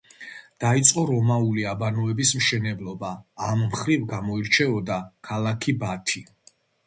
დაიწყო 0.61 1.01
რომაული 1.09 1.65
აბანოების 1.71 2.31
მშენებლობა, 2.39 3.11
ამ 3.49 3.61
მხრივ 3.67 4.07
გამოირჩეოდა 4.15 4.99
ქალაქი 5.31 5.77
ბათი. 5.85 6.25